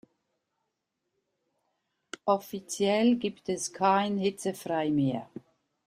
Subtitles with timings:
[2.25, 5.29] Offiziell gibt es kein hitzefrei mehr.